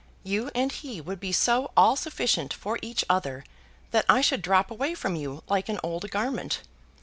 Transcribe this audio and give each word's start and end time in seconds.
You 0.23 0.49
and 0.55 0.71
he 0.71 0.99
would 0.99 1.19
be 1.19 1.31
so 1.31 1.69
all 1.77 1.95
sufficient 1.95 2.53
for 2.55 2.79
each 2.81 3.05
other, 3.07 3.43
that 3.91 4.05
I 4.09 4.21
should 4.21 4.41
drop 4.41 4.71
away 4.71 4.95
from 4.95 5.15
you 5.15 5.43
like 5.47 5.69
an 5.69 5.79
old 5.83 6.09
garment. 6.09 6.61